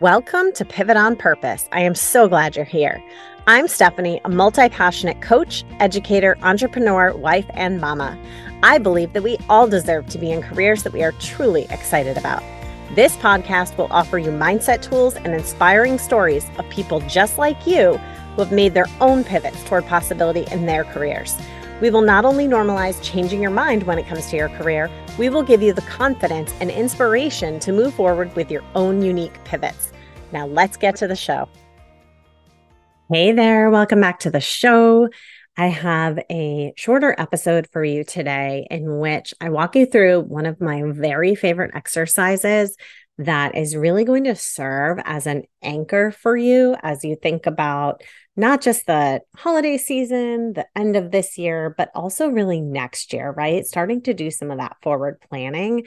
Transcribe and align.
Welcome 0.00 0.52
to 0.52 0.64
Pivot 0.64 0.96
on 0.96 1.16
Purpose. 1.16 1.68
I 1.72 1.80
am 1.80 1.96
so 1.96 2.28
glad 2.28 2.54
you're 2.54 2.64
here. 2.64 3.02
I'm 3.48 3.66
Stephanie, 3.66 4.20
a 4.24 4.28
multi 4.28 4.68
passionate 4.68 5.20
coach, 5.22 5.64
educator, 5.80 6.38
entrepreneur, 6.40 7.12
wife, 7.16 7.46
and 7.54 7.80
mama. 7.80 8.16
I 8.62 8.78
believe 8.78 9.12
that 9.14 9.24
we 9.24 9.38
all 9.48 9.66
deserve 9.66 10.06
to 10.10 10.18
be 10.18 10.30
in 10.30 10.40
careers 10.40 10.84
that 10.84 10.92
we 10.92 11.02
are 11.02 11.10
truly 11.18 11.66
excited 11.70 12.16
about. 12.16 12.44
This 12.94 13.16
podcast 13.16 13.76
will 13.76 13.88
offer 13.90 14.18
you 14.18 14.30
mindset 14.30 14.82
tools 14.82 15.16
and 15.16 15.34
inspiring 15.34 15.98
stories 15.98 16.46
of 16.58 16.70
people 16.70 17.00
just 17.00 17.36
like 17.36 17.66
you 17.66 17.96
who 18.36 18.42
have 18.42 18.52
made 18.52 18.74
their 18.74 18.86
own 19.00 19.24
pivots 19.24 19.64
toward 19.64 19.84
possibility 19.86 20.44
in 20.52 20.66
their 20.66 20.84
careers. 20.84 21.36
We 21.80 21.90
will 21.90 22.02
not 22.02 22.24
only 22.24 22.48
normalize 22.48 23.00
changing 23.04 23.40
your 23.40 23.52
mind 23.52 23.84
when 23.84 24.00
it 24.00 24.06
comes 24.08 24.26
to 24.30 24.36
your 24.36 24.48
career, 24.48 24.90
we 25.16 25.28
will 25.28 25.44
give 25.44 25.62
you 25.62 25.72
the 25.72 25.82
confidence 25.82 26.52
and 26.60 26.72
inspiration 26.72 27.60
to 27.60 27.70
move 27.70 27.94
forward 27.94 28.34
with 28.34 28.50
your 28.50 28.64
own 28.74 29.00
unique 29.00 29.38
pivots. 29.44 29.92
Now, 30.32 30.48
let's 30.48 30.76
get 30.76 30.96
to 30.96 31.06
the 31.06 31.14
show. 31.14 31.48
Hey 33.12 33.30
there, 33.30 33.70
welcome 33.70 34.00
back 34.00 34.18
to 34.20 34.30
the 34.30 34.40
show. 34.40 35.08
I 35.56 35.68
have 35.68 36.18
a 36.30 36.72
shorter 36.76 37.14
episode 37.16 37.68
for 37.72 37.84
you 37.84 38.02
today 38.02 38.66
in 38.70 38.98
which 38.98 39.32
I 39.40 39.48
walk 39.50 39.76
you 39.76 39.86
through 39.86 40.22
one 40.22 40.46
of 40.46 40.60
my 40.60 40.82
very 40.84 41.36
favorite 41.36 41.70
exercises 41.74 42.76
that 43.18 43.56
is 43.56 43.76
really 43.76 44.04
going 44.04 44.24
to 44.24 44.36
serve 44.36 44.98
as 45.04 45.26
an 45.26 45.42
anchor 45.62 46.12
for 46.12 46.36
you 46.36 46.76
as 46.82 47.04
you 47.04 47.16
think 47.16 47.46
about 47.46 48.02
not 48.36 48.60
just 48.60 48.86
the 48.86 49.20
holiday 49.36 49.76
season, 49.76 50.52
the 50.52 50.66
end 50.76 50.94
of 50.94 51.10
this 51.10 51.36
year, 51.36 51.74
but 51.76 51.90
also 51.94 52.28
really 52.28 52.60
next 52.60 53.12
year, 53.12 53.32
right? 53.36 53.66
Starting 53.66 54.00
to 54.02 54.14
do 54.14 54.30
some 54.30 54.52
of 54.52 54.58
that 54.58 54.76
forward 54.80 55.20
planning. 55.28 55.86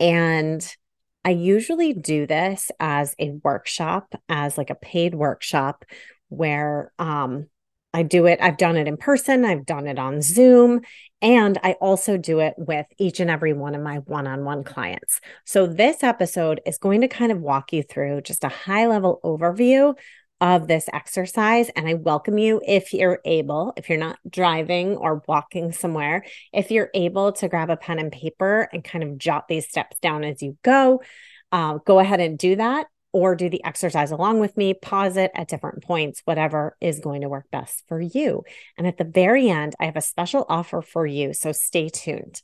And 0.00 0.76
I 1.24 1.30
usually 1.30 1.92
do 1.92 2.26
this 2.26 2.72
as 2.80 3.14
a 3.20 3.30
workshop, 3.30 4.12
as 4.28 4.58
like 4.58 4.70
a 4.70 4.74
paid 4.74 5.14
workshop 5.14 5.84
where 6.28 6.92
um, 6.98 7.46
I 7.94 8.02
do 8.02 8.26
it. 8.26 8.40
I've 8.42 8.56
done 8.56 8.76
it 8.76 8.88
in 8.88 8.96
person, 8.96 9.44
I've 9.44 9.64
done 9.64 9.86
it 9.86 10.00
on 10.00 10.20
Zoom, 10.20 10.80
and 11.22 11.58
I 11.62 11.72
also 11.74 12.16
do 12.16 12.40
it 12.40 12.54
with 12.58 12.86
each 12.98 13.20
and 13.20 13.30
every 13.30 13.52
one 13.52 13.76
of 13.76 13.82
my 13.82 13.98
one 13.98 14.26
on 14.26 14.44
one 14.44 14.64
clients. 14.64 15.20
So, 15.44 15.66
this 15.66 16.02
episode 16.02 16.60
is 16.66 16.76
going 16.76 17.02
to 17.02 17.08
kind 17.08 17.30
of 17.30 17.40
walk 17.40 17.72
you 17.72 17.84
through 17.84 18.22
just 18.22 18.42
a 18.42 18.48
high 18.48 18.88
level 18.88 19.20
overview 19.24 19.96
of 20.40 20.66
this 20.66 20.88
exercise. 20.92 21.70
And 21.76 21.88
I 21.88 21.94
welcome 21.94 22.36
you 22.36 22.60
if 22.66 22.92
you're 22.92 23.20
able, 23.24 23.72
if 23.76 23.88
you're 23.88 23.96
not 23.96 24.18
driving 24.28 24.96
or 24.96 25.22
walking 25.28 25.70
somewhere, 25.70 26.24
if 26.52 26.72
you're 26.72 26.90
able 26.94 27.30
to 27.34 27.48
grab 27.48 27.70
a 27.70 27.76
pen 27.76 28.00
and 28.00 28.10
paper 28.10 28.68
and 28.72 28.82
kind 28.82 29.04
of 29.04 29.18
jot 29.18 29.46
these 29.46 29.68
steps 29.68 29.98
down 30.00 30.24
as 30.24 30.42
you 30.42 30.58
go, 30.64 31.00
uh, 31.52 31.78
go 31.86 32.00
ahead 32.00 32.18
and 32.18 32.36
do 32.36 32.56
that 32.56 32.88
or 33.14 33.36
do 33.36 33.48
the 33.48 33.64
exercise 33.64 34.10
along 34.10 34.40
with 34.40 34.56
me, 34.56 34.74
pause 34.74 35.16
it 35.16 35.30
at 35.36 35.46
different 35.48 35.84
points, 35.84 36.20
whatever 36.24 36.76
is 36.80 36.98
going 36.98 37.20
to 37.20 37.28
work 37.28 37.46
best 37.52 37.84
for 37.86 38.00
you. 38.00 38.42
And 38.76 38.88
at 38.88 38.98
the 38.98 39.04
very 39.04 39.48
end, 39.48 39.74
I 39.78 39.86
have 39.86 39.96
a 39.96 40.02
special 40.02 40.44
offer 40.48 40.82
for 40.82 41.06
you. 41.06 41.32
So 41.32 41.52
stay 41.52 41.88
tuned. 41.88 42.42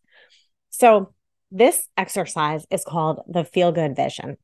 So, 0.70 1.12
this 1.52 1.88
exercise 1.96 2.64
is 2.70 2.84
called 2.84 3.22
the 3.26 3.42
feel 3.42 3.72
good 3.72 3.96
vision. 3.96 4.36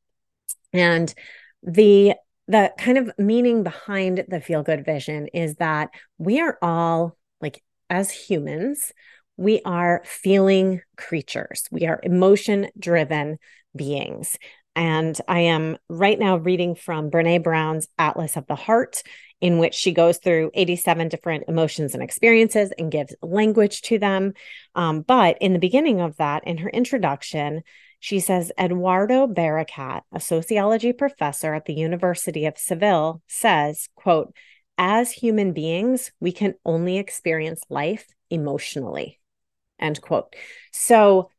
And 0.72 1.14
the 1.62 2.14
the 2.48 2.72
kind 2.76 2.98
of 2.98 3.12
meaning 3.16 3.62
behind 3.62 4.24
the 4.26 4.40
feel 4.40 4.64
good 4.64 4.84
vision 4.84 5.28
is 5.28 5.54
that 5.56 5.90
we 6.18 6.40
are 6.40 6.58
all 6.60 7.16
like 7.40 7.62
as 7.90 8.10
humans 8.10 8.92
we 9.36 9.60
are 9.64 10.02
feeling 10.04 10.80
creatures 10.96 11.68
we 11.70 11.86
are 11.86 12.00
emotion 12.02 12.68
driven 12.78 13.38
beings 13.74 14.36
and 14.76 15.18
I 15.26 15.40
am 15.40 15.78
right 15.88 16.18
now 16.18 16.36
reading 16.36 16.74
from 16.74 17.10
Brene 17.10 17.42
Brown's 17.42 17.88
Atlas 17.98 18.36
of 18.36 18.46
the 18.46 18.54
Heart, 18.54 19.02
in 19.40 19.58
which 19.58 19.74
she 19.74 19.92
goes 19.92 20.18
through 20.18 20.50
87 20.52 21.08
different 21.08 21.44
emotions 21.48 21.94
and 21.94 22.02
experiences 22.02 22.72
and 22.78 22.92
gives 22.92 23.14
language 23.22 23.80
to 23.82 23.98
them. 23.98 24.34
Um, 24.74 25.00
but 25.00 25.38
in 25.40 25.54
the 25.54 25.58
beginning 25.58 26.02
of 26.02 26.18
that, 26.18 26.46
in 26.46 26.58
her 26.58 26.68
introduction, 26.68 27.62
she 28.00 28.20
says 28.20 28.52
Eduardo 28.60 29.26
Bericat, 29.26 30.02
a 30.12 30.20
sociology 30.20 30.92
professor 30.92 31.54
at 31.54 31.64
the 31.64 31.74
University 31.74 32.44
of 32.44 32.58
Seville, 32.58 33.22
says, 33.26 33.88
quote, 33.96 34.34
as 34.76 35.10
human 35.10 35.54
beings, 35.54 36.12
we 36.20 36.32
can 36.32 36.54
only 36.66 36.98
experience 36.98 37.62
life 37.70 38.06
emotionally. 38.28 39.20
End 39.80 40.02
quote. 40.02 40.36
So 40.72 41.30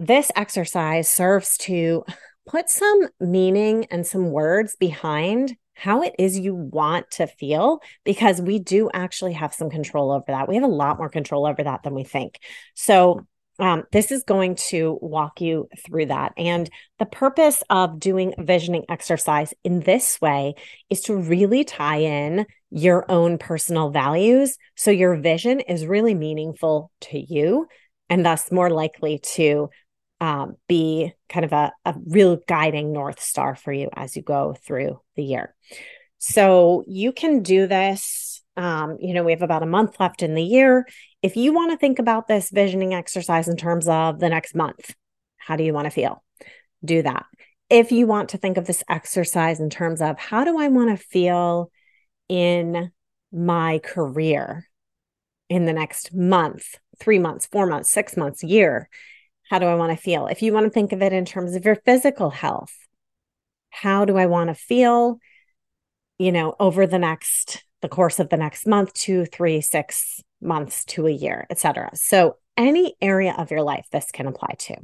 this 0.00 0.32
exercise 0.34 1.08
serves 1.08 1.56
to 1.58 2.04
put 2.46 2.68
some 2.68 3.08
meaning 3.20 3.86
and 3.90 4.06
some 4.06 4.30
words 4.30 4.76
behind 4.76 5.56
how 5.74 6.02
it 6.02 6.14
is 6.18 6.38
you 6.38 6.54
want 6.54 7.10
to 7.10 7.26
feel 7.26 7.80
because 8.04 8.40
we 8.40 8.58
do 8.58 8.90
actually 8.92 9.32
have 9.32 9.54
some 9.54 9.70
control 9.70 10.12
over 10.12 10.24
that. 10.28 10.48
We 10.48 10.56
have 10.56 10.64
a 10.64 10.68
lot 10.68 10.98
more 10.98 11.08
control 11.08 11.46
over 11.46 11.62
that 11.62 11.82
than 11.82 11.94
we 11.94 12.04
think. 12.04 12.38
So, 12.74 13.26
um, 13.58 13.84
this 13.92 14.10
is 14.10 14.24
going 14.24 14.56
to 14.56 14.98
walk 15.02 15.40
you 15.40 15.68
through 15.84 16.06
that. 16.06 16.32
And 16.36 16.70
the 16.98 17.06
purpose 17.06 17.62
of 17.68 18.00
doing 18.00 18.34
visioning 18.38 18.84
exercise 18.88 19.52
in 19.62 19.80
this 19.80 20.20
way 20.20 20.54
is 20.88 21.02
to 21.02 21.14
really 21.14 21.62
tie 21.62 21.98
in 21.98 22.46
your 22.70 23.04
own 23.10 23.36
personal 23.36 23.90
values. 23.90 24.56
So 24.74 24.90
your 24.90 25.16
vision 25.16 25.60
is 25.60 25.86
really 25.86 26.14
meaningful 26.14 26.90
to 27.02 27.18
you 27.18 27.66
and 28.08 28.24
thus 28.24 28.50
more 28.50 28.70
likely 28.70 29.20
to 29.34 29.68
um, 30.22 30.54
be 30.68 31.12
kind 31.28 31.44
of 31.44 31.52
a, 31.52 31.72
a 31.84 31.96
real 32.06 32.38
guiding 32.46 32.92
North 32.92 33.20
Star 33.20 33.56
for 33.56 33.72
you 33.72 33.90
as 33.92 34.14
you 34.14 34.22
go 34.22 34.54
through 34.64 35.00
the 35.16 35.24
year. 35.24 35.52
So 36.18 36.84
you 36.86 37.12
can 37.12 37.42
do 37.42 37.66
this. 37.66 38.40
Um, 38.56 38.98
you 39.00 39.14
know, 39.14 39.24
we 39.24 39.32
have 39.32 39.42
about 39.42 39.64
a 39.64 39.66
month 39.66 39.98
left 39.98 40.22
in 40.22 40.36
the 40.36 40.42
year. 40.42 40.86
If 41.22 41.36
you 41.36 41.52
want 41.52 41.72
to 41.72 41.76
think 41.76 41.98
about 41.98 42.28
this 42.28 42.50
visioning 42.50 42.94
exercise 42.94 43.48
in 43.48 43.56
terms 43.56 43.88
of 43.88 44.20
the 44.20 44.28
next 44.28 44.54
month, 44.54 44.94
how 45.38 45.56
do 45.56 45.64
you 45.64 45.72
want 45.72 45.86
to 45.86 45.90
feel? 45.90 46.22
Do 46.84 47.02
that. 47.02 47.26
If 47.68 47.90
you 47.90 48.06
want 48.06 48.28
to 48.28 48.38
think 48.38 48.58
of 48.58 48.66
this 48.66 48.84
exercise 48.88 49.58
in 49.58 49.70
terms 49.70 50.00
of 50.00 50.20
how 50.20 50.44
do 50.44 50.56
I 50.56 50.68
want 50.68 50.96
to 50.96 51.04
feel 51.04 51.72
in 52.28 52.92
my 53.32 53.80
career 53.80 54.68
in 55.48 55.64
the 55.64 55.72
next 55.72 56.14
month, 56.14 56.76
three 57.00 57.18
months, 57.18 57.46
four 57.46 57.66
months, 57.66 57.90
six 57.90 58.16
months, 58.16 58.44
year, 58.44 58.88
how 59.50 59.58
do 59.58 59.66
I 59.66 59.74
want 59.74 59.96
to 59.96 60.02
feel? 60.02 60.26
If 60.26 60.42
you 60.42 60.52
want 60.52 60.64
to 60.64 60.70
think 60.70 60.92
of 60.92 61.02
it 61.02 61.12
in 61.12 61.24
terms 61.24 61.54
of 61.54 61.64
your 61.64 61.76
physical 61.76 62.30
health, 62.30 62.74
how 63.70 64.04
do 64.04 64.16
I 64.16 64.26
want 64.26 64.48
to 64.48 64.54
feel, 64.54 65.18
you 66.18 66.32
know, 66.32 66.54
over 66.60 66.86
the 66.86 66.98
next, 66.98 67.64
the 67.80 67.88
course 67.88 68.18
of 68.18 68.28
the 68.28 68.36
next 68.36 68.66
month, 68.66 68.92
two, 68.94 69.24
three, 69.24 69.60
six 69.60 70.22
months 70.40 70.84
to 70.84 71.06
a 71.06 71.10
year, 71.10 71.46
etc. 71.50 71.90
So 71.94 72.36
any 72.56 72.94
area 73.00 73.34
of 73.36 73.50
your 73.50 73.62
life 73.62 73.86
this 73.90 74.10
can 74.12 74.26
apply 74.26 74.54
to. 74.58 74.76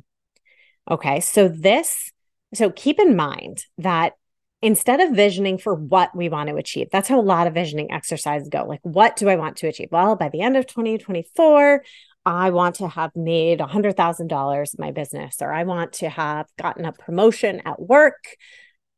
Okay. 0.90 1.20
So 1.20 1.48
this, 1.48 2.12
so 2.54 2.70
keep 2.70 2.98
in 2.98 3.14
mind 3.14 3.64
that 3.76 4.14
instead 4.62 5.00
of 5.00 5.14
visioning 5.14 5.58
for 5.58 5.74
what 5.74 6.16
we 6.16 6.28
want 6.28 6.48
to 6.48 6.56
achieve, 6.56 6.88
that's 6.90 7.08
how 7.08 7.20
a 7.20 7.22
lot 7.22 7.46
of 7.46 7.54
visioning 7.54 7.92
exercises 7.92 8.48
go. 8.48 8.64
Like, 8.64 8.80
what 8.82 9.16
do 9.16 9.28
I 9.28 9.36
want 9.36 9.56
to 9.58 9.68
achieve? 9.68 9.88
Well, 9.92 10.16
by 10.16 10.28
the 10.30 10.40
end 10.40 10.56
of 10.56 10.66
2024, 10.66 11.84
I 12.28 12.50
want 12.50 12.74
to 12.74 12.88
have 12.88 13.16
made 13.16 13.58
$100,000 13.58 14.60
in 14.60 14.84
my 14.84 14.90
business, 14.92 15.38
or 15.40 15.50
I 15.50 15.64
want 15.64 15.94
to 15.94 16.10
have 16.10 16.44
gotten 16.58 16.84
a 16.84 16.92
promotion 16.92 17.62
at 17.64 17.80
work, 17.80 18.36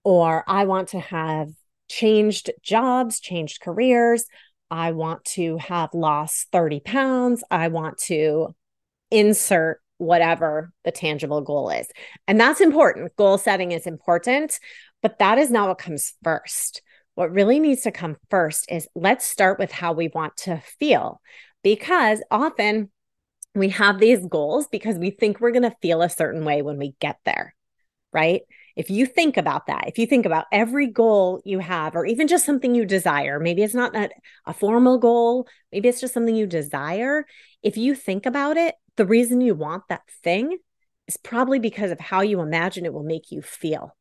or 0.03 0.43
I 0.49 0.65
want 0.65 0.89
to 0.89 0.99
have 0.99 1.51
changed 1.89 2.51
jobs, 2.61 3.21
changed 3.21 3.61
careers. 3.61 4.25
I 4.69 4.91
want 4.91 5.25
to 5.37 5.59
have 5.59 5.91
lost 5.95 6.49
30 6.51 6.81
pounds. 6.81 7.45
I 7.53 7.69
want 7.69 7.99
to 8.07 8.49
insert 9.13 9.81
whatever 9.99 10.73
the 10.85 10.91
tangible 10.91 11.41
goal 11.41 11.71
is. 11.71 11.87
And 12.27 12.41
that's 12.41 12.61
important. 12.61 13.15
Goal 13.15 13.39
setting 13.39 13.71
is 13.71 13.87
important, 13.87 14.59
but 15.03 15.21
that 15.21 15.39
is 15.39 15.53
not 15.53 15.69
what 15.69 15.79
comes 15.79 16.15
first. 16.25 16.83
What 17.15 17.31
really 17.31 17.61
needs 17.61 17.83
to 17.83 17.93
come 17.93 18.17
first 18.29 18.69
is 18.69 18.89
let's 18.97 19.25
start 19.25 19.61
with 19.61 19.71
how 19.71 19.93
we 19.93 20.09
want 20.09 20.37
to 20.39 20.61
feel 20.81 21.21
because 21.63 22.21
often 22.33 22.91
we 23.55 23.71
have 23.71 23.99
these 23.99 24.25
goals 24.27 24.69
because 24.69 24.97
we 24.97 25.11
think 25.11 25.41
we're 25.41 25.51
going 25.51 25.63
to 25.63 25.77
feel 25.83 26.03
a 26.03 26.09
certain 26.09 26.45
way 26.45 26.63
when 26.63 26.79
we 26.79 26.95
get 27.01 27.19
there, 27.25 27.55
right? 28.13 28.43
If 28.77 28.91
you 28.91 29.07
think 29.07 29.37
about 29.37 29.67
that, 29.67 29.89
if 29.89 29.99
you 29.99 30.07
think 30.07 30.25
about 30.25 30.47
every 30.53 30.87
goal 30.87 31.43
you 31.45 31.59
have, 31.59 31.97
or 31.97 32.07
even 32.07 32.29
just 32.29 32.47
something 32.47 32.75
you 32.75 32.85
desire, 32.85 33.41
maybe 33.41 33.63
it's 33.63 33.75
not 33.75 33.93
that 33.95 34.13
a 34.47 34.55
formal 34.55 34.99
goal, 34.99 35.49
maybe 35.73 35.89
it's 35.89 36.01
just 36.01 36.15
something 36.15 36.35
you 36.35 36.47
desire. 36.47 37.27
If 37.63 37.77
you 37.77 37.95
think 37.95 38.27
about 38.27 38.57
it, 38.57 38.77
the 38.97 39.07
reason 39.07 39.41
you 39.41 39.55
want 39.55 39.85
that 39.89 40.03
thing 40.23 40.59
is 41.09 41.17
probably 41.17 41.59
because 41.59 41.91
of 41.91 41.99
how 41.99 42.21
you 42.21 42.41
imagine 42.41 42.87
it 42.87 42.93
will 42.93 43.03
make 43.03 43.33
you 43.33 43.43
feel. 43.43 43.97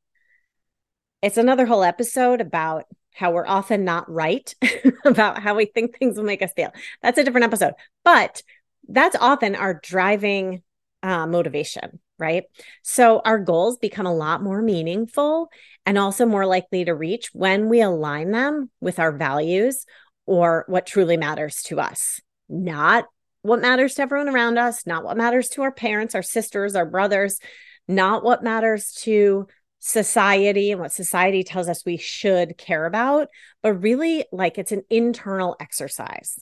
It's 1.21 1.37
another 1.37 1.65
whole 1.65 1.83
episode 1.83 2.39
about 2.39 2.85
how 3.13 3.31
we're 3.31 3.47
often 3.47 3.83
not 3.83 4.09
right 4.09 4.53
about 5.05 5.41
how 5.41 5.55
we 5.55 5.65
think 5.65 5.97
things 5.97 6.17
will 6.17 6.23
make 6.23 6.41
us 6.41 6.53
feel. 6.55 6.71
That's 7.01 7.17
a 7.17 7.23
different 7.23 7.45
episode. 7.45 7.73
But 8.05 8.43
that's 8.89 9.15
often 9.19 9.55
our 9.55 9.79
driving 9.81 10.61
uh, 11.03 11.25
motivation 11.25 11.99
right? 12.19 12.43
So 12.83 13.21
our 13.23 13.39
goals 13.39 13.77
become 13.77 14.05
a 14.05 14.13
lot 14.13 14.43
more 14.43 14.61
meaningful 14.61 15.49
and 15.85 15.97
also 15.97 16.25
more 16.25 16.45
likely 16.45 16.85
to 16.85 16.93
reach 16.93 17.29
when 17.33 17.69
we 17.69 17.81
align 17.81 18.31
them 18.31 18.69
with 18.81 18.99
our 18.99 19.13
values 19.13 19.85
or 20.25 20.65
what 20.67 20.85
truly 20.85 21.17
matters 21.17 21.63
to 21.63 21.79
us, 21.79 22.19
not 22.49 23.05
what 23.41 23.61
matters 23.61 23.95
to 23.95 24.01
everyone 24.01 24.29
around 24.29 24.57
us, 24.57 24.85
not 24.85 25.03
what 25.03 25.17
matters 25.17 25.47
to 25.49 25.61
our 25.61 25.71
parents, 25.71 26.13
our 26.13 26.21
sisters, 26.21 26.75
our 26.75 26.85
brothers, 26.85 27.39
not 27.87 28.23
what 28.23 28.43
matters 28.43 28.91
to 28.91 29.47
society 29.79 30.71
and 30.71 30.81
what 30.81 30.91
society 30.91 31.41
tells 31.41 31.69
us 31.69 31.85
we 31.85 31.95
should 31.95 32.57
care 32.57 32.85
about, 32.85 33.29
but 33.63 33.81
really 33.81 34.25
like 34.33 34.57
it's 34.57 34.73
an 34.73 34.83
internal 34.89 35.55
exercise. 35.61 36.37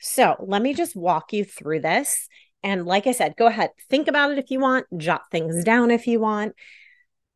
So 0.00 0.36
let 0.40 0.62
me 0.62 0.74
just 0.74 0.96
walk 0.96 1.32
you 1.32 1.44
through 1.44 1.80
this 1.80 2.28
and 2.62 2.86
like 2.86 3.06
I 3.06 3.12
said, 3.12 3.36
go 3.36 3.46
ahead, 3.46 3.70
think 3.88 4.08
about 4.08 4.32
it 4.32 4.38
if 4.38 4.50
you 4.50 4.60
want, 4.60 4.86
jot 4.96 5.22
things 5.30 5.64
down 5.64 5.90
if 5.90 6.06
you 6.06 6.20
want. 6.20 6.54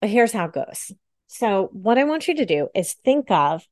But 0.00 0.10
here's 0.10 0.32
how 0.32 0.46
it 0.46 0.52
goes. 0.52 0.92
So, 1.28 1.70
what 1.72 1.96
I 1.96 2.04
want 2.04 2.28
you 2.28 2.34
to 2.36 2.44
do 2.44 2.68
is 2.74 2.94
think 3.04 3.30
of 3.30 3.66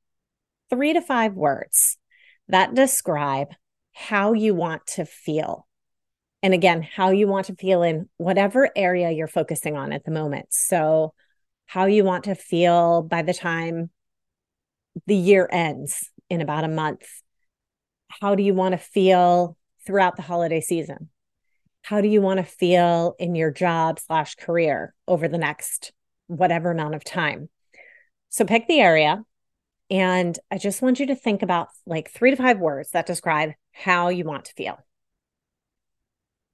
three 0.70 0.92
to 0.92 1.00
five 1.00 1.34
words 1.34 1.98
that 2.48 2.74
describe 2.74 3.48
how 3.92 4.32
you 4.32 4.54
want 4.54 4.86
to 4.86 5.04
feel. 5.04 5.66
And 6.42 6.54
again, 6.54 6.82
how 6.82 7.10
you 7.10 7.26
want 7.26 7.46
to 7.46 7.56
feel 7.56 7.82
in 7.82 8.08
whatever 8.16 8.70
area 8.74 9.10
you're 9.10 9.26
focusing 9.26 9.76
on 9.76 9.92
at 9.92 10.04
the 10.04 10.10
moment. 10.10 10.46
So, 10.50 11.14
how 11.66 11.86
you 11.86 12.04
want 12.04 12.24
to 12.24 12.34
feel 12.34 13.02
by 13.02 13.22
the 13.22 13.34
time 13.34 13.90
the 15.06 15.16
year 15.16 15.48
ends 15.50 16.10
in 16.28 16.40
about 16.40 16.64
a 16.64 16.68
month. 16.68 17.06
How 18.10 18.34
do 18.34 18.42
you 18.42 18.54
want 18.54 18.72
to 18.72 18.78
feel 18.78 19.56
throughout 19.86 20.16
the 20.16 20.22
holiday 20.22 20.60
season? 20.60 21.08
how 21.82 22.00
do 22.00 22.08
you 22.08 22.20
want 22.20 22.38
to 22.38 22.44
feel 22.44 23.14
in 23.18 23.34
your 23.34 23.50
job 23.50 23.98
slash 23.98 24.34
career 24.34 24.94
over 25.08 25.28
the 25.28 25.38
next 25.38 25.92
whatever 26.26 26.70
amount 26.70 26.94
of 26.94 27.04
time? 27.04 27.48
So 28.28 28.44
pick 28.44 28.68
the 28.68 28.80
area 28.80 29.22
and 29.90 30.38
i 30.52 30.58
just 30.58 30.82
want 30.82 31.00
you 31.00 31.06
to 31.06 31.16
think 31.16 31.42
about 31.42 31.66
like 31.84 32.12
three 32.12 32.30
to 32.30 32.36
five 32.36 32.60
words 32.60 32.92
that 32.92 33.06
describe 33.06 33.50
how 33.72 34.08
you 34.08 34.24
want 34.24 34.44
to 34.44 34.52
feel. 34.52 34.78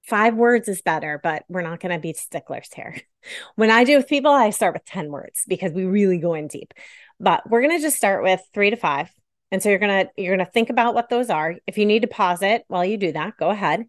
Five 0.05 0.35
words 0.35 0.69
is 0.69 0.81
better 0.83 1.21
but 1.23 1.45
we're 1.49 1.63
not 1.63 1.81
going 1.81 1.93
to 1.95 2.01
be 2.01 2.13
sticklers 2.13 2.71
here. 2.75 2.97
When 3.57 3.71
i 3.71 3.83
do 3.85 3.97
with 3.97 4.09
people 4.09 4.31
i 4.31 4.51
start 4.51 4.75
with 4.75 4.85
10 4.85 5.11
words 5.11 5.43
because 5.49 5.73
we 5.73 5.85
really 5.85 6.19
go 6.19 6.35
in 6.35 6.47
deep. 6.47 6.73
But 7.19 7.49
we're 7.51 7.63
going 7.63 7.77
to 7.77 7.83
just 7.83 7.97
start 7.97 8.23
with 8.23 8.41
three 8.55 8.71
to 8.71 8.77
five 8.77 9.11
and 9.53 9.63
so 9.63 9.69
you're 9.69 9.79
going 9.79 10.07
to 10.07 10.11
you're 10.17 10.37
going 10.37 10.45
to 10.45 10.53
think 10.53 10.71
about 10.71 10.95
what 10.95 11.09
those 11.09 11.31
are 11.31 11.55
if 11.67 11.79
you 11.79 11.87
need 11.87 12.03
to 12.03 12.09
pause 12.09 12.43
it 12.43 12.65
while 12.69 12.85
you 12.85 12.97
do 12.97 13.13
that 13.13 13.37
go 13.37 13.51
ahead 13.51 13.87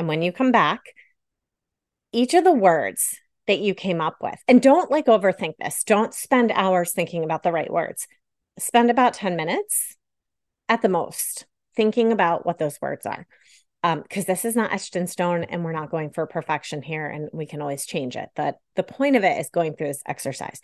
and 0.00 0.08
when 0.08 0.22
you 0.22 0.32
come 0.32 0.50
back, 0.50 0.80
each 2.10 2.32
of 2.32 2.42
the 2.42 2.52
words 2.52 3.16
that 3.46 3.58
you 3.58 3.74
came 3.74 4.00
up 4.00 4.16
with, 4.22 4.38
and 4.48 4.62
don't 4.62 4.90
like 4.90 5.06
overthink 5.06 5.54
this, 5.58 5.84
don't 5.84 6.14
spend 6.14 6.50
hours 6.52 6.92
thinking 6.92 7.22
about 7.22 7.42
the 7.42 7.52
right 7.52 7.70
words. 7.70 8.06
Spend 8.58 8.90
about 8.90 9.12
10 9.12 9.36
minutes 9.36 9.96
at 10.70 10.82
the 10.82 10.88
most 10.88 11.44
thinking 11.76 12.12
about 12.12 12.46
what 12.46 12.58
those 12.58 12.80
words 12.80 13.04
are. 13.04 13.26
Because 13.82 14.24
um, 14.24 14.26
this 14.26 14.44
is 14.46 14.56
not 14.56 14.72
etched 14.72 14.96
in 14.96 15.06
stone 15.06 15.44
and 15.44 15.64
we're 15.64 15.72
not 15.72 15.90
going 15.90 16.10
for 16.10 16.26
perfection 16.26 16.80
here 16.80 17.06
and 17.06 17.28
we 17.32 17.44
can 17.44 17.60
always 17.60 17.84
change 17.84 18.16
it. 18.16 18.30
But 18.34 18.56
the 18.76 18.82
point 18.82 19.16
of 19.16 19.24
it 19.24 19.38
is 19.38 19.50
going 19.50 19.74
through 19.74 19.88
this 19.88 20.02
exercise. 20.06 20.60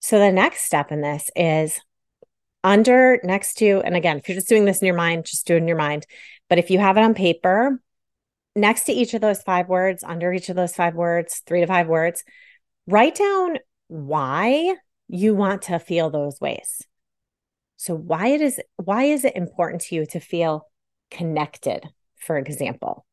So 0.00 0.20
the 0.20 0.30
next 0.30 0.64
step 0.64 0.92
in 0.92 1.00
this 1.00 1.28
is 1.34 1.80
under 2.64 3.20
next 3.22 3.58
to, 3.58 3.82
and 3.84 3.94
again, 3.94 4.16
if 4.16 4.28
you're 4.28 4.36
just 4.36 4.48
doing 4.48 4.64
this 4.64 4.80
in 4.80 4.86
your 4.86 4.96
mind, 4.96 5.26
just 5.26 5.46
do 5.46 5.54
it 5.54 5.58
in 5.58 5.68
your 5.68 5.76
mind. 5.76 6.06
But 6.48 6.58
if 6.58 6.70
you 6.70 6.78
have 6.78 6.96
it 6.96 7.04
on 7.04 7.14
paper, 7.14 7.80
next 8.56 8.84
to 8.84 8.92
each 8.92 9.14
of 9.14 9.20
those 9.20 9.42
five 9.42 9.68
words, 9.68 10.02
under 10.02 10.32
each 10.32 10.48
of 10.48 10.56
those 10.56 10.74
five 10.74 10.94
words, 10.94 11.42
three 11.46 11.60
to 11.60 11.66
five 11.66 11.86
words, 11.86 12.24
write 12.86 13.14
down 13.14 13.58
why 13.88 14.74
you 15.08 15.34
want 15.34 15.62
to 15.62 15.78
feel 15.78 16.10
those 16.10 16.40
ways. 16.40 16.82
So 17.76 17.94
why 17.94 18.28
it 18.28 18.40
is 18.40 18.58
why 18.76 19.04
is 19.04 19.24
it 19.24 19.36
important 19.36 19.82
to 19.82 19.94
you 19.94 20.06
to 20.06 20.20
feel 20.20 20.66
connected, 21.10 21.86
for 22.16 22.38
example? 22.38 23.04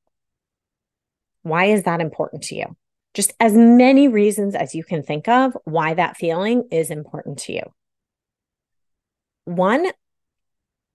Why 1.43 1.65
is 1.65 1.83
that 1.83 1.99
important 1.99 2.43
to 2.43 2.55
you? 2.55 2.77
Just 3.13 3.33
as 3.39 3.53
many 3.53 4.07
reasons 4.07 4.55
as 4.55 4.73
you 4.73 4.85
can 4.85 5.03
think 5.03 5.27
of 5.27 5.57
why 5.65 5.93
that 5.95 6.15
feeling 6.15 6.69
is 6.71 6.89
important 6.89 7.39
to 7.39 7.53
you. 7.53 7.63
One 9.45 9.91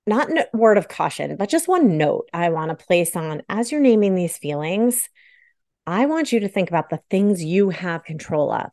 not 0.07 0.31
a 0.31 0.49
word 0.55 0.79
of 0.79 0.89
caution, 0.89 1.37
but 1.37 1.49
just 1.49 1.67
one 1.69 1.97
note 1.97 2.29
I 2.33 2.51
want 2.51 2.77
to 2.77 2.87
place 2.87 3.17
on 3.17 3.43
as 3.49 3.73
you're 3.73 3.81
naming 3.81 4.15
these 4.15 4.39
feelings. 4.39 5.09
I 5.87 6.07
want 6.07 6.33
you 6.33 6.41
to 6.41 6.49
think 6.49 6.69
about 6.69 6.91
the 6.91 7.01
things 7.11 7.43
you 7.43 7.71
have 7.71 8.05
control 8.05 8.53
of. 8.53 8.71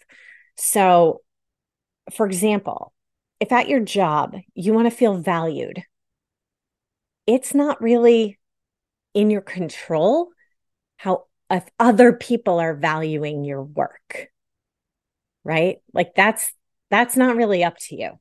So, 0.58 1.22
for 2.12 2.26
example, 2.26 2.94
if 3.40 3.52
at 3.52 3.68
your 3.68 3.80
job 3.80 4.36
you 4.54 4.74
want 4.74 4.90
to 4.90 4.96
feel 4.96 5.16
valued, 5.16 5.84
it's 7.26 7.54
not 7.54 7.82
really 7.82 8.40
in 9.14 9.30
your 9.30 9.42
control 9.42 10.30
how 10.98 11.26
if 11.50 11.66
other 11.80 12.14
people 12.14 12.60
are 12.60 12.76
valuing 12.76 13.44
your 13.44 13.62
work. 13.62 14.30
Right? 15.44 15.78
Like 15.94 16.14
that's 16.16 16.52
that's 16.90 17.18
not 17.18 17.36
really 17.36 17.64
up 17.64 17.78
to 17.90 17.96
you. 17.96 18.20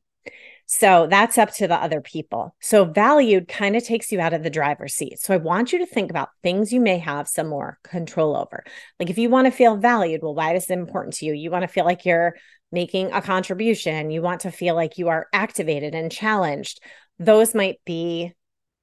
So 0.74 1.06
that's 1.06 1.36
up 1.36 1.52
to 1.56 1.68
the 1.68 1.74
other 1.74 2.00
people. 2.00 2.56
So 2.58 2.86
valued 2.86 3.46
kind 3.46 3.76
of 3.76 3.84
takes 3.84 4.10
you 4.10 4.22
out 4.22 4.32
of 4.32 4.42
the 4.42 4.48
driver's 4.48 4.94
seat. 4.94 5.20
So 5.20 5.34
I 5.34 5.36
want 5.36 5.70
you 5.70 5.80
to 5.80 5.86
think 5.86 6.08
about 6.08 6.30
things 6.42 6.72
you 6.72 6.80
may 6.80 6.96
have 6.96 7.28
some 7.28 7.48
more 7.48 7.78
control 7.84 8.34
over. 8.34 8.64
Like 8.98 9.10
if 9.10 9.18
you 9.18 9.28
want 9.28 9.44
to 9.44 9.50
feel 9.50 9.76
valued, 9.76 10.22
well, 10.22 10.34
why 10.34 10.54
is 10.54 10.70
it 10.70 10.72
important 10.72 11.16
to 11.16 11.26
you? 11.26 11.34
You 11.34 11.50
want 11.50 11.60
to 11.60 11.68
feel 11.68 11.84
like 11.84 12.06
you're 12.06 12.36
making 12.72 13.12
a 13.12 13.20
contribution. 13.20 14.10
You 14.10 14.22
want 14.22 14.40
to 14.40 14.50
feel 14.50 14.74
like 14.74 14.96
you 14.96 15.08
are 15.08 15.26
activated 15.34 15.94
and 15.94 16.10
challenged. 16.10 16.80
Those 17.18 17.54
might 17.54 17.78
be 17.84 18.32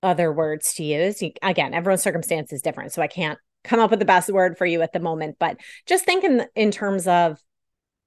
other 0.03 0.31
words 0.31 0.75
to 0.75 0.83
use. 0.83 1.23
You, 1.23 1.31
again, 1.41 1.73
everyone's 1.73 2.03
circumstance 2.03 2.53
is 2.53 2.61
different. 2.61 2.93
So 2.93 3.01
I 3.01 3.07
can't 3.07 3.39
come 3.63 3.79
up 3.79 3.89
with 3.89 3.97
the 3.97 4.05
best 4.05 4.29
word 4.29 4.59
for 4.59 4.65
you 4.67 4.83
at 4.83 4.93
the 4.93 4.99
moment, 4.99 5.37
but 5.39 5.57
just 5.87 6.05
think 6.05 6.23
in, 6.23 6.45
in 6.55 6.69
terms 6.69 7.07
of 7.07 7.39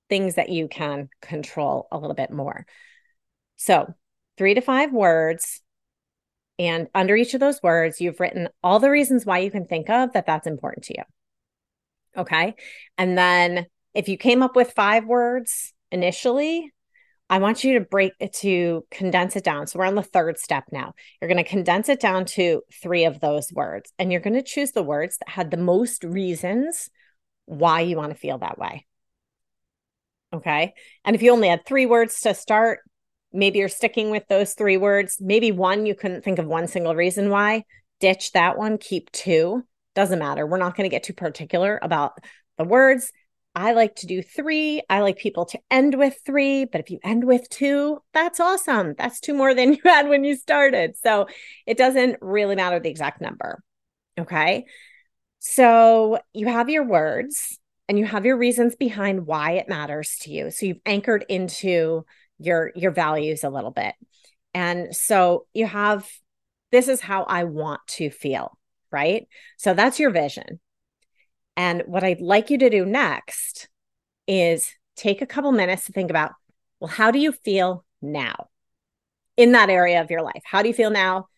things 0.08 0.36
that 0.36 0.50
you 0.50 0.68
can 0.68 1.08
control 1.20 1.88
a 1.90 1.98
little 1.98 2.14
bit 2.14 2.30
more. 2.30 2.64
So, 3.56 3.94
three 4.36 4.54
to 4.54 4.60
five 4.60 4.92
words. 4.92 5.60
And 6.58 6.88
under 6.94 7.16
each 7.16 7.34
of 7.34 7.40
those 7.40 7.62
words, 7.62 8.00
you've 8.00 8.20
written 8.20 8.48
all 8.62 8.78
the 8.78 8.90
reasons 8.90 9.26
why 9.26 9.38
you 9.38 9.50
can 9.50 9.66
think 9.66 9.88
of 9.90 10.12
that 10.12 10.26
that's 10.26 10.46
important 10.46 10.84
to 10.84 10.94
you. 10.98 11.04
Okay. 12.20 12.54
And 12.98 13.16
then 13.16 13.66
if 13.94 14.08
you 14.08 14.16
came 14.16 14.42
up 14.42 14.54
with 14.54 14.72
five 14.72 15.06
words 15.06 15.72
initially, 15.90 16.72
I 17.32 17.38
want 17.38 17.64
you 17.64 17.78
to 17.78 17.84
break 17.84 18.12
it 18.20 18.34
to 18.40 18.84
condense 18.90 19.36
it 19.36 19.44
down. 19.44 19.66
So 19.66 19.78
we're 19.78 19.86
on 19.86 19.94
the 19.94 20.02
third 20.02 20.38
step 20.38 20.64
now. 20.70 20.92
You're 21.20 21.30
going 21.30 21.42
to 21.42 21.50
condense 21.50 21.88
it 21.88 21.98
down 21.98 22.26
to 22.26 22.60
three 22.82 23.06
of 23.06 23.20
those 23.20 23.50
words, 23.50 23.90
and 23.98 24.12
you're 24.12 24.20
going 24.20 24.34
to 24.34 24.42
choose 24.42 24.72
the 24.72 24.82
words 24.82 25.16
that 25.18 25.30
had 25.30 25.50
the 25.50 25.56
most 25.56 26.04
reasons 26.04 26.90
why 27.46 27.80
you 27.80 27.96
want 27.96 28.12
to 28.12 28.18
feel 28.18 28.36
that 28.38 28.58
way. 28.58 28.86
Okay. 30.34 30.74
And 31.06 31.16
if 31.16 31.22
you 31.22 31.32
only 31.32 31.48
had 31.48 31.64
three 31.64 31.86
words 31.86 32.20
to 32.20 32.34
start, 32.34 32.80
maybe 33.32 33.58
you're 33.58 33.68
sticking 33.68 34.10
with 34.10 34.26
those 34.28 34.54
three 34.54 34.76
words. 34.76 35.18
Maybe 35.20 35.52
one, 35.52 35.86
you 35.86 35.94
couldn't 35.94 36.22
think 36.22 36.38
of 36.38 36.46
one 36.46 36.68
single 36.68 36.94
reason 36.94 37.30
why. 37.30 37.64
Ditch 38.00 38.32
that 38.32 38.58
one, 38.58 38.78
keep 38.78 39.10
two. 39.12 39.64
Doesn't 39.94 40.18
matter. 40.18 40.46
We're 40.46 40.58
not 40.58 40.76
going 40.76 40.88
to 40.88 40.94
get 40.94 41.02
too 41.02 41.12
particular 41.12 41.78
about 41.82 42.12
the 42.58 42.64
words. 42.64 43.12
I 43.54 43.72
like 43.72 43.96
to 43.96 44.06
do 44.06 44.22
three. 44.22 44.82
I 44.88 45.00
like 45.00 45.18
people 45.18 45.44
to 45.46 45.58
end 45.70 45.96
with 45.96 46.16
three, 46.24 46.64
but 46.64 46.80
if 46.80 46.90
you 46.90 46.98
end 47.04 47.24
with 47.24 47.48
two, 47.50 47.98
that's 48.14 48.40
awesome. 48.40 48.94
That's 48.96 49.20
two 49.20 49.34
more 49.34 49.54
than 49.54 49.72
you 49.74 49.80
had 49.84 50.08
when 50.08 50.24
you 50.24 50.36
started. 50.36 50.96
So 50.96 51.26
it 51.66 51.76
doesn't 51.76 52.16
really 52.22 52.56
matter 52.56 52.80
the 52.80 52.90
exact 52.90 53.20
number. 53.20 53.62
Okay. 54.18 54.64
So 55.38 56.18
you 56.32 56.46
have 56.46 56.70
your 56.70 56.84
words 56.84 57.58
and 57.88 57.98
you 57.98 58.06
have 58.06 58.24
your 58.24 58.38
reasons 58.38 58.74
behind 58.74 59.26
why 59.26 59.52
it 59.52 59.68
matters 59.68 60.16
to 60.22 60.30
you. 60.30 60.50
So 60.50 60.66
you've 60.66 60.80
anchored 60.86 61.24
into 61.28 62.06
your 62.44 62.72
your 62.74 62.90
values 62.90 63.44
a 63.44 63.50
little 63.50 63.70
bit. 63.70 63.94
And 64.54 64.94
so 64.94 65.46
you 65.54 65.66
have 65.66 66.08
this 66.70 66.88
is 66.88 67.00
how 67.00 67.24
I 67.24 67.44
want 67.44 67.80
to 67.86 68.10
feel, 68.10 68.56
right? 68.90 69.26
So 69.58 69.74
that's 69.74 69.98
your 69.98 70.10
vision. 70.10 70.60
And 71.56 71.82
what 71.86 72.04
I'd 72.04 72.20
like 72.20 72.50
you 72.50 72.58
to 72.58 72.70
do 72.70 72.84
next 72.84 73.68
is 74.26 74.72
take 74.96 75.20
a 75.20 75.26
couple 75.26 75.52
minutes 75.52 75.86
to 75.86 75.92
think 75.92 76.10
about 76.10 76.32
well, 76.80 76.88
how 76.88 77.10
do 77.10 77.18
you 77.18 77.32
feel 77.32 77.84
now 78.00 78.48
in 79.36 79.52
that 79.52 79.70
area 79.70 80.00
of 80.00 80.10
your 80.10 80.22
life? 80.22 80.42
How 80.44 80.62
do 80.62 80.68
you 80.68 80.74
feel 80.74 80.90
now 80.90 81.28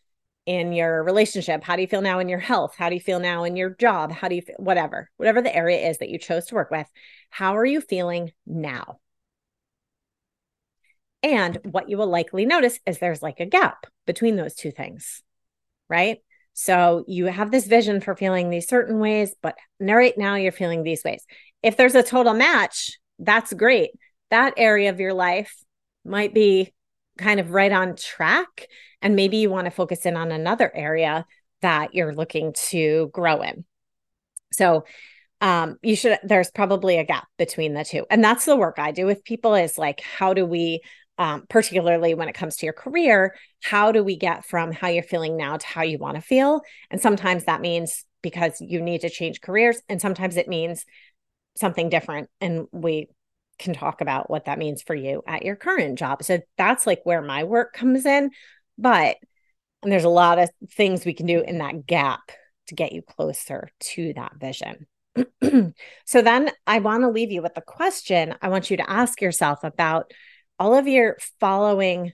in 0.47 0.73
your 0.73 1.03
relationship? 1.03 1.63
How 1.63 1.77
do 1.77 1.83
you 1.83 1.89
feel 1.89 2.03
now 2.03 2.19
in 2.19 2.29
your 2.29 2.39
health? 2.39 2.75
How 2.77 2.89
do 2.89 2.95
you 2.95 3.01
feel 3.01 3.21
now 3.21 3.45
in 3.45 3.57
your 3.57 3.71
job? 3.71 4.13
How 4.13 4.29
do 4.29 4.35
you 4.35 4.43
feel, 4.43 4.57
whatever, 4.59 5.11
whatever 5.17 5.43
the 5.43 5.55
area 5.55 5.89
is 5.89 5.99
that 5.99 6.11
you 6.11 6.19
chose 6.19 6.47
to 6.47 6.55
work 6.55 6.71
with? 6.71 6.87
How 7.31 7.57
are 7.57 7.65
you 7.65 7.81
feeling 7.81 8.33
now? 8.47 9.01
And 11.25 11.59
what 11.65 11.89
you 11.89 11.97
will 11.97 12.07
likely 12.07 12.45
notice 12.45 12.79
is 12.87 12.99
there's 12.99 13.23
like 13.23 13.41
a 13.41 13.47
gap 13.47 13.87
between 14.07 14.37
those 14.37 14.55
two 14.55 14.71
things, 14.71 15.23
right? 15.89 16.19
So 16.53 17.03
you 17.09 17.25
have 17.27 17.51
this 17.51 17.67
vision 17.67 18.03
for 18.03 18.15
feeling 18.15 18.51
these 18.51 18.69
certain 18.69 18.99
ways, 18.99 19.35
but 19.43 19.57
right 19.81 20.17
now 20.19 20.35
you're 20.35 20.53
feeling 20.53 20.83
these 20.83 21.03
ways. 21.03 21.25
If 21.63 21.79
there's 21.79 21.95
a 21.95 22.03
total 22.03 22.35
match, 22.35 22.99
that's 23.19 23.55
great. 23.55 23.93
That 24.31 24.53
area 24.59 24.91
of 24.91 25.01
your 25.01 25.15
life 25.15 25.65
might 26.05 26.35
be 26.35 26.75
kind 27.17 27.41
of 27.41 27.53
right 27.53 27.73
on 27.73 27.97
track. 27.97 28.69
And 29.01 29.17
maybe 29.17 29.39
you 29.39 29.49
want 29.49 29.65
to 29.65 29.71
focus 29.71 30.05
in 30.05 30.19
on 30.19 30.31
another 30.31 30.71
area 30.75 31.25
that 31.63 31.95
you're 31.95 32.15
looking 32.15 32.53
to 32.69 33.09
grow 33.15 33.41
in. 33.41 33.65
So, 34.53 34.85
um, 35.41 35.79
you 35.83 35.97
should, 35.97 36.19
there's 36.23 36.51
probably 36.51 36.99
a 36.99 37.05
gap 37.05 37.27
between 37.39 37.75
the 37.75 37.85
two. 37.85 38.07
And 38.11 38.23
that's 38.23 38.45
the 38.45 38.57
work 38.57 38.79
I 38.79 38.93
do 38.93 39.05
with 39.07 39.25
people 39.25 39.55
is 39.55 39.77
like, 39.77 40.01
how 40.01 40.33
do 40.33 40.47
we, 40.47 40.81
um, 41.19 41.45
particularly 41.49 42.15
when 42.15 42.29
it 42.29 42.35
comes 42.35 42.57
to 42.57 42.67
your 42.67 42.73
career, 42.73 43.35
how 43.63 43.93
do 43.93 44.03
we 44.03 44.17
get 44.17 44.45
from 44.45 44.73
how 44.73 44.89
you're 44.89 45.03
feeling 45.03 45.37
now 45.37 45.57
to 45.57 45.67
how 45.67 45.83
you 45.83 45.99
want 45.99 46.17
to 46.17 46.21
feel? 46.21 46.63
And 46.91 47.01
sometimes 47.01 47.45
that 47.45 47.61
means 47.61 48.05
because 48.23 48.61
you 48.61 48.81
need 48.81 49.03
to 49.03 49.11
change 49.11 49.41
careers, 49.41 49.81
and 49.89 50.01
sometimes 50.01 50.37
it 50.37 50.49
means 50.49 50.85
something 51.57 51.89
different. 51.89 52.29
And 52.41 52.67
we 52.73 53.09
can 53.59 53.75
talk 53.75 54.01
about 54.01 54.29
what 54.29 54.47
that 54.47 54.59
means 54.59 54.83
for 54.83 54.95
you 54.95 55.23
at 55.27 55.45
your 55.45 55.57
current 55.57 55.99
job. 55.99 56.23
So 56.23 56.41
that's 56.59 56.87
like 56.87 57.01
where 57.05 57.23
my 57.23 57.45
work 57.45 57.73
comes 57.73 58.05
in. 58.07 58.31
But 58.77 59.17
and 59.85 59.93
there's 59.93 60.05
a 60.05 60.09
lot 60.09 60.39
of 60.39 60.51
things 60.73 61.05
we 61.05 61.13
can 61.13 61.27
do 61.27 61.41
in 61.41 61.59
that 61.59 61.87
gap 61.87 62.33
to 62.69 62.75
get 62.75 62.93
you 62.93 63.03
closer 63.03 63.69
to 63.79 64.15
that 64.15 64.33
vision. 64.37 64.87
so 66.07 66.23
then 66.23 66.51
I 66.67 66.81
want 66.81 67.03
to 67.03 67.11
leave 67.11 67.31
you 67.31 67.43
with 67.43 67.57
a 67.57 67.63
question 67.63 68.35
I 68.43 68.49
want 68.49 68.71
you 68.71 68.79
to 68.79 68.91
ask 68.91 69.21
yourself 69.21 69.63
about 69.63 70.11
all 70.59 70.75
of 70.75 70.87
your 70.89 71.19
following 71.41 72.13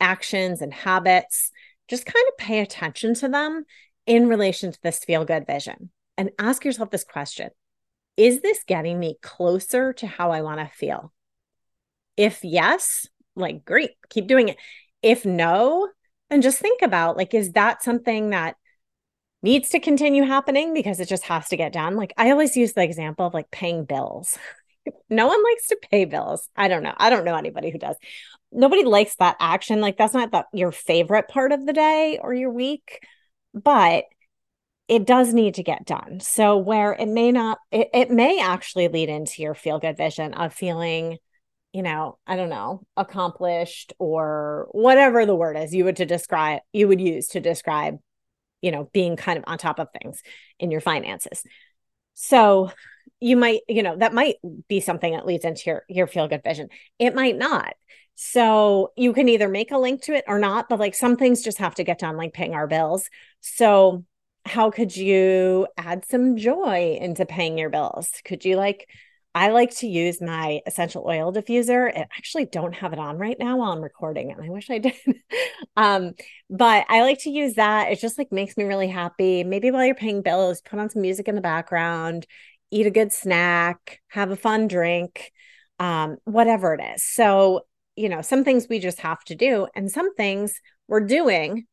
actions 0.00 0.60
and 0.60 0.74
habits. 0.74 1.50
Just 1.88 2.06
kind 2.06 2.24
of 2.28 2.36
pay 2.36 2.60
attention 2.60 3.14
to 3.14 3.28
them 3.28 3.64
in 4.06 4.28
relation 4.28 4.72
to 4.72 4.78
this 4.82 5.04
feel 5.04 5.24
good 5.24 5.46
vision 5.46 5.90
and 6.16 6.30
ask 6.38 6.64
yourself 6.64 6.90
this 6.90 7.04
question 7.04 7.50
Is 8.16 8.40
this 8.40 8.60
getting 8.66 8.98
me 8.98 9.18
closer 9.22 9.92
to 9.94 10.06
how 10.06 10.30
I 10.30 10.42
want 10.42 10.60
to 10.60 10.70
feel? 10.76 11.12
If 12.16 12.44
yes, 12.44 13.06
like 13.34 13.64
great, 13.64 13.92
keep 14.10 14.26
doing 14.26 14.48
it. 14.48 14.58
If 15.02 15.24
no, 15.24 15.88
then 16.30 16.42
just 16.42 16.58
think 16.58 16.82
about 16.82 17.16
like, 17.16 17.34
is 17.34 17.52
that 17.52 17.82
something 17.82 18.30
that 18.30 18.56
needs 19.42 19.70
to 19.70 19.80
continue 19.80 20.22
happening 20.22 20.72
because 20.72 21.00
it 21.00 21.08
just 21.08 21.24
has 21.24 21.48
to 21.48 21.56
get 21.56 21.72
done? 21.72 21.96
Like, 21.96 22.12
I 22.16 22.30
always 22.30 22.56
use 22.56 22.74
the 22.74 22.82
example 22.82 23.26
of 23.26 23.34
like 23.34 23.50
paying 23.50 23.84
bills. 23.84 24.38
no 25.08 25.26
one 25.26 25.42
likes 25.42 25.68
to 25.68 25.78
pay 25.90 26.04
bills. 26.04 26.48
I 26.56 26.68
don't 26.68 26.82
know. 26.82 26.94
I 26.96 27.10
don't 27.10 27.24
know 27.24 27.36
anybody 27.36 27.70
who 27.70 27.78
does. 27.78 27.96
Nobody 28.50 28.84
likes 28.84 29.14
that 29.16 29.36
action. 29.40 29.80
Like, 29.80 29.96
that's 29.96 30.14
not 30.14 30.30
the, 30.30 30.44
your 30.52 30.72
favorite 30.72 31.28
part 31.28 31.52
of 31.52 31.64
the 31.64 31.72
day 31.72 32.18
or 32.20 32.34
your 32.34 32.50
week 32.50 33.00
but 33.54 34.04
it 34.88 35.06
does 35.06 35.32
need 35.32 35.54
to 35.54 35.62
get 35.62 35.86
done. 35.86 36.20
So 36.20 36.58
where 36.58 36.92
it 36.92 37.08
may 37.08 37.32
not, 37.32 37.58
it, 37.70 37.88
it 37.94 38.10
may 38.10 38.40
actually 38.40 38.88
lead 38.88 39.08
into 39.08 39.42
your 39.42 39.54
feel 39.54 39.78
good 39.78 39.96
vision 39.96 40.34
of 40.34 40.52
feeling, 40.52 41.18
you 41.72 41.82
know, 41.82 42.18
I 42.26 42.36
don't 42.36 42.50
know, 42.50 42.82
accomplished 42.96 43.92
or 43.98 44.68
whatever 44.72 45.24
the 45.24 45.34
word 45.34 45.56
is 45.56 45.74
you 45.74 45.84
would 45.84 45.96
to 45.96 46.06
describe, 46.06 46.60
you 46.72 46.88
would 46.88 47.00
use 47.00 47.28
to 47.28 47.40
describe, 47.40 47.98
you 48.60 48.70
know, 48.70 48.90
being 48.92 49.16
kind 49.16 49.38
of 49.38 49.44
on 49.46 49.56
top 49.56 49.78
of 49.78 49.88
things 50.02 50.20
in 50.58 50.70
your 50.70 50.80
finances. 50.80 51.42
So 52.14 52.70
you 53.20 53.36
might, 53.36 53.60
you 53.68 53.82
know, 53.82 53.96
that 53.96 54.14
might 54.14 54.36
be 54.68 54.80
something 54.80 55.12
that 55.12 55.26
leads 55.26 55.44
into 55.44 55.62
your 55.66 55.84
your 55.88 56.06
feel 56.06 56.28
good 56.28 56.42
vision. 56.42 56.68
It 56.98 57.14
might 57.14 57.36
not. 57.36 57.74
So 58.14 58.92
you 58.96 59.12
can 59.12 59.28
either 59.28 59.48
make 59.48 59.72
a 59.72 59.78
link 59.78 60.02
to 60.02 60.14
it 60.14 60.24
or 60.28 60.38
not, 60.38 60.68
but 60.68 60.78
like 60.78 60.94
some 60.94 61.16
things 61.16 61.42
just 61.42 61.58
have 61.58 61.74
to 61.76 61.84
get 61.84 61.98
done, 61.98 62.16
like 62.16 62.32
paying 62.34 62.54
our 62.54 62.66
bills. 62.66 63.08
So, 63.40 64.04
how 64.44 64.70
could 64.70 64.96
you 64.96 65.68
add 65.78 66.04
some 66.04 66.36
joy 66.36 66.98
into 67.00 67.24
paying 67.24 67.58
your 67.58 67.70
bills? 67.70 68.10
Could 68.24 68.44
you 68.44 68.56
like, 68.56 68.88
I 69.34 69.48
like 69.50 69.74
to 69.76 69.86
use 69.86 70.20
my 70.20 70.60
essential 70.66 71.04
oil 71.08 71.32
diffuser. 71.32 71.88
I 71.96 72.00
actually 72.16 72.46
don't 72.46 72.74
have 72.74 72.92
it 72.92 72.98
on 72.98 73.18
right 73.18 73.36
now 73.38 73.56
while 73.58 73.72
I'm 73.72 73.80
recording, 73.80 74.30
and 74.30 74.42
I 74.42 74.50
wish 74.50 74.68
I 74.68 74.78
did. 74.78 74.94
um, 75.76 76.12
but 76.50 76.84
I 76.88 77.02
like 77.02 77.20
to 77.20 77.30
use 77.30 77.54
that. 77.54 77.90
It 77.92 78.00
just 78.00 78.18
like 78.18 78.30
makes 78.30 78.56
me 78.56 78.64
really 78.64 78.88
happy. 78.88 79.42
Maybe 79.42 79.70
while 79.70 79.86
you're 79.86 79.94
paying 79.94 80.22
bills, 80.22 80.60
put 80.60 80.78
on 80.78 80.90
some 80.90 81.02
music 81.02 81.28
in 81.28 81.34
the 81.34 81.40
background, 81.40 82.26
eat 82.72 82.86
a 82.86 82.90
good 82.90 83.12
snack, 83.12 84.00
have 84.08 84.30
a 84.30 84.36
fun 84.36 84.66
drink, 84.66 85.30
um, 85.78 86.16
whatever 86.24 86.74
it 86.74 86.80
is. 86.94 87.04
So 87.04 87.66
you 87.94 88.08
know, 88.08 88.22
some 88.22 88.42
things 88.42 88.66
we 88.68 88.78
just 88.78 89.00
have 89.00 89.22
to 89.24 89.34
do, 89.34 89.66
and 89.74 89.90
some 89.90 90.14
things 90.14 90.60
we're 90.88 91.06
doing, 91.06 91.66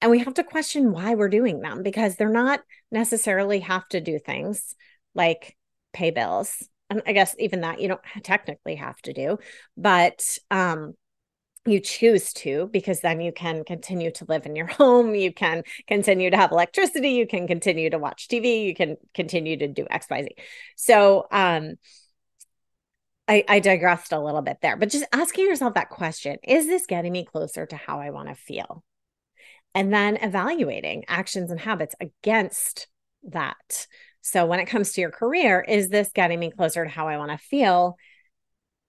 and 0.00 0.10
we 0.10 0.20
have 0.20 0.34
to 0.34 0.44
question 0.44 0.92
why 0.92 1.14
we're 1.14 1.28
doing 1.28 1.60
them 1.60 1.82
because 1.82 2.16
they're 2.16 2.28
not 2.28 2.60
necessarily 2.90 3.60
have 3.60 3.86
to 3.88 4.00
do 4.00 4.18
things 4.18 4.74
like 5.14 5.56
pay 5.92 6.10
bills. 6.10 6.68
And 6.88 7.02
I 7.06 7.12
guess 7.12 7.34
even 7.38 7.62
that 7.62 7.80
you 7.80 7.88
don't 7.88 8.00
technically 8.22 8.76
have 8.76 8.96
to 9.02 9.12
do, 9.12 9.38
but 9.76 10.20
um, 10.50 10.94
you 11.66 11.80
choose 11.80 12.32
to 12.32 12.68
because 12.72 13.00
then 13.00 13.20
you 13.20 13.32
can 13.32 13.64
continue 13.64 14.10
to 14.10 14.24
live 14.28 14.46
in 14.46 14.56
your 14.56 14.66
home 14.66 15.14
you 15.14 15.32
can 15.32 15.62
continue 15.86 16.30
to 16.30 16.36
have 16.36 16.52
electricity 16.52 17.10
you 17.10 17.26
can 17.26 17.46
continue 17.46 17.90
to 17.90 17.98
watch 17.98 18.28
tv 18.28 18.64
you 18.64 18.74
can 18.74 18.96
continue 19.14 19.56
to 19.56 19.68
do 19.68 19.84
xyz 19.90 20.28
so 20.76 21.26
um 21.30 21.74
I, 23.28 23.44
I 23.48 23.60
digressed 23.60 24.12
a 24.12 24.20
little 24.20 24.42
bit 24.42 24.58
there, 24.62 24.76
but 24.76 24.88
just 24.88 25.04
asking 25.12 25.46
yourself 25.46 25.74
that 25.74 25.90
question 25.90 26.36
is 26.44 26.66
this 26.66 26.86
getting 26.86 27.12
me 27.12 27.24
closer 27.24 27.66
to 27.66 27.76
how 27.76 28.00
I 28.00 28.10
want 28.10 28.28
to 28.28 28.34
feel? 28.34 28.84
And 29.74 29.92
then 29.92 30.16
evaluating 30.16 31.04
actions 31.08 31.50
and 31.50 31.60
habits 31.60 31.94
against 32.00 32.88
that. 33.24 33.86
So 34.22 34.46
when 34.46 34.60
it 34.60 34.66
comes 34.66 34.92
to 34.92 35.00
your 35.00 35.10
career, 35.10 35.60
is 35.60 35.88
this 35.88 36.10
getting 36.14 36.38
me 36.38 36.50
closer 36.50 36.84
to 36.84 36.90
how 36.90 37.08
I 37.08 37.18
want 37.18 37.32
to 37.32 37.38
feel? 37.38 37.96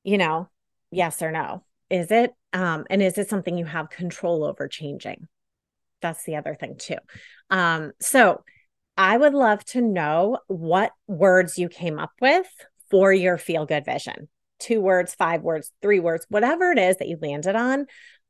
You 0.03 0.17
know, 0.17 0.50
yes 0.91 1.22
or 1.22 1.31
no. 1.31 1.63
Is 1.89 2.12
it? 2.12 2.34
Um, 2.54 2.86
and 2.89 3.01
is 3.01 3.18
it 3.18 3.30
something 3.30 3.58
you 3.58 3.66
have 3.66 3.89
control 3.89 4.44
over 4.44 4.68
changing? 4.68 5.27
That's 6.01 6.24
the 6.24 6.36
other 6.36 6.56
thing 6.56 6.75
too. 6.77 6.98
Um, 7.50 7.92
so 8.00 8.44
I 8.96 9.18
would 9.18 9.34
love 9.34 9.63
to 9.66 9.82
know 9.82 10.39
what 10.48 10.92
words 11.08 11.58
you 11.58 11.70
came 11.70 12.00
up 12.00 12.12
with 12.22 12.48
for 12.89 13.12
your 13.13 13.38
feel 13.38 13.66
good 13.66 13.86
vision. 13.86 14.27
Two 14.60 14.82
words, 14.82 15.13
five 15.13 15.42
words, 15.42 15.72
three 15.82 16.00
words, 16.00 16.25
whatever 16.30 16.72
it 16.72 16.80
is 16.80 16.98
that 16.98 17.08
you 17.08 17.18
landed 17.22 17.56
on. 17.56 17.86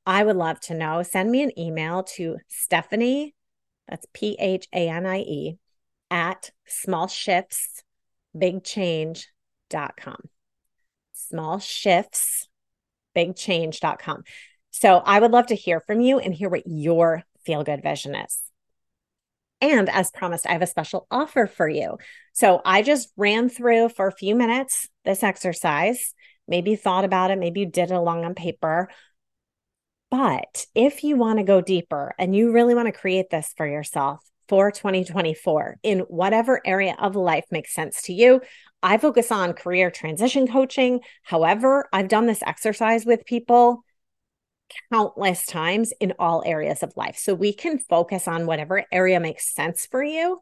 I 0.05 0.23
would 0.23 0.35
love 0.35 0.59
to 0.61 0.73
know. 0.73 1.03
Send 1.03 1.31
me 1.31 1.41
an 1.41 1.57
email 1.59 2.03
to 2.15 2.37
Stephanie, 2.47 3.35
that's 3.87 4.05
P 4.13 4.35
H 4.39 4.67
A 4.73 4.89
N 4.89 5.05
I 5.05 5.19
E, 5.19 5.57
at 6.09 6.51
small 6.65 7.07
shifts, 7.07 7.83
big 8.37 8.63
Small 11.13 11.59
shifts, 11.59 12.47
big 13.17 13.35
change.com. 13.35 14.21
So 14.69 14.97
I 14.97 15.19
would 15.19 15.31
love 15.31 15.47
to 15.47 15.55
hear 15.55 15.79
from 15.79 16.01
you 16.01 16.19
and 16.19 16.31
hear 16.31 16.49
what 16.49 16.67
your 16.67 17.23
feel 17.47 17.63
good 17.63 17.81
vision 17.81 18.13
is. 18.13 18.39
And 19.59 19.89
as 19.89 20.11
promised, 20.11 20.45
I 20.45 20.51
have 20.51 20.61
a 20.61 20.67
special 20.67 21.07
offer 21.09 21.47
for 21.47 21.67
you. 21.67 21.97
So 22.33 22.61
I 22.63 22.83
just 22.83 23.09
ran 23.17 23.49
through 23.49 23.89
for 23.89 24.05
a 24.05 24.11
few 24.11 24.35
minutes 24.35 24.87
this 25.03 25.23
exercise. 25.23 26.13
Maybe 26.47 26.71
you 26.71 26.77
thought 26.77 27.05
about 27.05 27.31
it, 27.31 27.39
maybe 27.39 27.61
you 27.61 27.65
did 27.65 27.89
it 27.89 27.95
along 27.95 28.23
on 28.23 28.35
paper. 28.35 28.87
But 30.11 30.67
if 30.75 31.03
you 31.03 31.17
want 31.17 31.39
to 31.39 31.43
go 31.43 31.59
deeper 31.59 32.13
and 32.19 32.35
you 32.35 32.51
really 32.51 32.75
want 32.75 32.85
to 32.85 32.91
create 32.91 33.31
this 33.31 33.51
for 33.57 33.65
yourself 33.65 34.19
for 34.47 34.69
2024 34.69 35.77
in 35.81 36.01
whatever 36.01 36.61
area 36.63 36.95
of 36.99 37.15
life 37.15 37.45
makes 37.49 37.73
sense 37.73 38.03
to 38.03 38.13
you, 38.13 38.41
I 38.83 38.97
focus 38.97 39.31
on 39.31 39.53
career 39.53 39.89
transition 39.89 40.47
coaching. 40.47 41.01
However, 41.23 41.87
I've 41.91 42.07
done 42.07 42.27
this 42.27 42.43
exercise 42.43 43.05
with 43.05 43.25
people 43.25 43.83
countless 44.91 45.45
times 45.45 45.93
in 45.99 46.13
all 46.19 46.43
areas 46.45 46.83
of 46.83 46.93
life. 46.95 47.17
So 47.17 47.33
we 47.33 47.53
can 47.53 47.79
focus 47.79 48.27
on 48.27 48.45
whatever 48.45 48.83
area 48.91 49.19
makes 49.19 49.53
sense 49.53 49.85
for 49.85 50.03
you. 50.03 50.41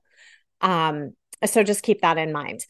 Um, 0.62 1.14
so 1.46 1.64
just 1.64 1.84
keep 1.84 2.02
that 2.02 2.18
in 2.18 2.32
mind. 2.32 2.66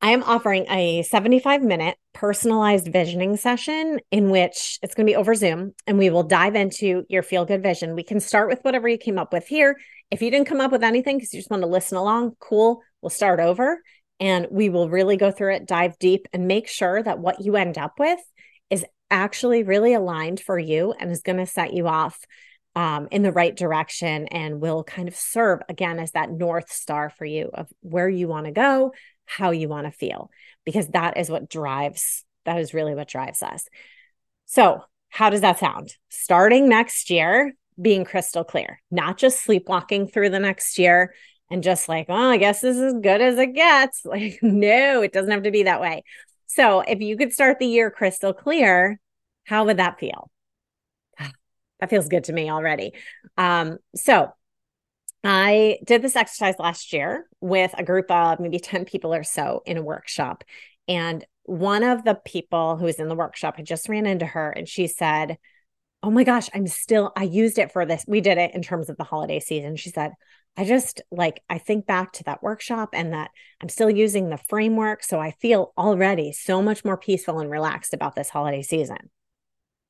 I 0.00 0.10
am 0.10 0.22
offering 0.22 0.66
a 0.70 1.02
75 1.02 1.62
minute 1.62 1.96
personalized 2.12 2.92
visioning 2.92 3.36
session 3.36 3.98
in 4.12 4.30
which 4.30 4.78
it's 4.82 4.94
going 4.94 5.06
to 5.06 5.10
be 5.10 5.16
over 5.16 5.34
Zoom 5.34 5.74
and 5.86 5.98
we 5.98 6.10
will 6.10 6.22
dive 6.22 6.54
into 6.54 7.04
your 7.08 7.22
feel 7.24 7.44
good 7.44 7.62
vision. 7.62 7.96
We 7.96 8.04
can 8.04 8.20
start 8.20 8.48
with 8.48 8.60
whatever 8.62 8.88
you 8.88 8.98
came 8.98 9.18
up 9.18 9.32
with 9.32 9.46
here. 9.46 9.76
If 10.10 10.22
you 10.22 10.30
didn't 10.30 10.46
come 10.46 10.60
up 10.60 10.70
with 10.70 10.84
anything 10.84 11.16
because 11.16 11.34
you 11.34 11.40
just 11.40 11.50
want 11.50 11.62
to 11.64 11.68
listen 11.68 11.98
along, 11.98 12.36
cool, 12.38 12.82
we'll 13.02 13.10
start 13.10 13.40
over 13.40 13.82
and 14.20 14.46
we 14.50 14.68
will 14.68 14.88
really 14.88 15.16
go 15.16 15.30
through 15.30 15.54
it, 15.54 15.66
dive 15.66 15.98
deep, 15.98 16.26
and 16.32 16.48
make 16.48 16.68
sure 16.68 17.02
that 17.02 17.18
what 17.18 17.40
you 17.40 17.56
end 17.56 17.78
up 17.78 17.98
with 17.98 18.20
is 18.70 18.84
actually 19.10 19.62
really 19.62 19.94
aligned 19.94 20.40
for 20.40 20.58
you 20.58 20.92
and 20.98 21.10
is 21.10 21.22
going 21.22 21.38
to 21.38 21.46
set 21.46 21.72
you 21.72 21.88
off 21.88 22.18
um, 22.74 23.08
in 23.10 23.22
the 23.22 23.32
right 23.32 23.56
direction 23.56 24.26
and 24.28 24.60
will 24.60 24.84
kind 24.84 25.08
of 25.08 25.16
serve 25.16 25.60
again 25.68 25.98
as 25.98 26.12
that 26.12 26.30
north 26.30 26.70
star 26.70 27.10
for 27.10 27.24
you 27.24 27.50
of 27.52 27.68
where 27.80 28.08
you 28.08 28.28
want 28.28 28.46
to 28.46 28.52
go, 28.52 28.92
how 29.24 29.50
you 29.50 29.68
want 29.68 29.86
to 29.86 29.90
feel, 29.90 30.30
because 30.64 30.88
that 30.88 31.16
is 31.16 31.30
what 31.30 31.48
drives, 31.48 32.24
that 32.44 32.58
is 32.58 32.74
really 32.74 32.94
what 32.94 33.08
drives 33.08 33.42
us. 33.42 33.66
So, 34.46 34.82
how 35.10 35.30
does 35.30 35.40
that 35.40 35.58
sound? 35.58 35.94
Starting 36.10 36.68
next 36.68 37.08
year, 37.08 37.54
being 37.80 38.04
crystal 38.04 38.44
clear, 38.44 38.80
not 38.90 39.16
just 39.16 39.42
sleepwalking 39.42 40.08
through 40.08 40.30
the 40.30 40.38
next 40.38 40.78
year, 40.78 41.14
and 41.50 41.62
just 41.62 41.88
like, 41.88 42.06
oh, 42.08 42.14
I 42.30 42.36
guess 42.36 42.60
this 42.60 42.76
is 42.76 42.94
as 42.94 43.00
good 43.00 43.20
as 43.20 43.38
it 43.38 43.54
gets. 43.54 44.02
Like, 44.04 44.38
no, 44.42 45.02
it 45.02 45.12
doesn't 45.12 45.30
have 45.30 45.42
to 45.44 45.50
be 45.50 45.64
that 45.64 45.80
way. 45.80 46.04
So 46.46 46.80
if 46.80 47.00
you 47.00 47.16
could 47.16 47.32
start 47.32 47.58
the 47.58 47.66
year 47.66 47.90
crystal 47.90 48.32
clear, 48.32 49.00
how 49.44 49.64
would 49.64 49.78
that 49.78 49.98
feel? 49.98 50.30
That 51.80 51.90
feels 51.90 52.08
good 52.08 52.24
to 52.24 52.32
me 52.32 52.50
already. 52.50 52.92
Um, 53.36 53.78
so 53.94 54.32
I 55.22 55.78
did 55.84 56.02
this 56.02 56.16
exercise 56.16 56.56
last 56.58 56.92
year 56.92 57.28
with 57.40 57.72
a 57.76 57.84
group 57.84 58.10
of 58.10 58.40
maybe 58.40 58.58
10 58.58 58.84
people 58.84 59.14
or 59.14 59.22
so 59.22 59.62
in 59.64 59.76
a 59.76 59.82
workshop. 59.82 60.42
And 60.88 61.24
one 61.44 61.82
of 61.82 62.04
the 62.04 62.14
people 62.14 62.76
who 62.76 62.84
was 62.84 62.98
in 62.98 63.08
the 63.08 63.14
workshop, 63.14 63.54
I 63.58 63.62
just 63.62 63.88
ran 63.88 64.06
into 64.06 64.26
her 64.26 64.50
and 64.50 64.68
she 64.68 64.86
said, 64.86 65.38
Oh 66.02 66.10
my 66.10 66.22
gosh, 66.22 66.48
I'm 66.54 66.66
still, 66.68 67.12
I 67.16 67.24
used 67.24 67.58
it 67.58 67.72
for 67.72 67.84
this. 67.84 68.04
We 68.06 68.20
did 68.20 68.38
it 68.38 68.54
in 68.54 68.62
terms 68.62 68.88
of 68.88 68.96
the 68.96 69.04
holiday 69.04 69.40
season. 69.40 69.76
She 69.76 69.90
said, 69.90 70.12
I 70.56 70.64
just 70.64 71.02
like, 71.10 71.42
I 71.48 71.58
think 71.58 71.86
back 71.86 72.12
to 72.14 72.24
that 72.24 72.42
workshop 72.42 72.90
and 72.92 73.12
that 73.12 73.30
I'm 73.60 73.68
still 73.68 73.90
using 73.90 74.28
the 74.28 74.38
framework. 74.48 75.04
So 75.04 75.20
I 75.20 75.32
feel 75.40 75.72
already 75.78 76.32
so 76.32 76.62
much 76.62 76.84
more 76.84 76.96
peaceful 76.96 77.38
and 77.38 77.50
relaxed 77.50 77.94
about 77.94 78.16
this 78.16 78.28
holiday 78.28 78.62
season. 78.62 79.10